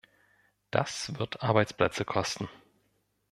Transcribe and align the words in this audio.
Das 0.71 1.15
wird 1.19 1.43
Arbeitsplätze 1.43 2.05
kosten. 2.05 2.49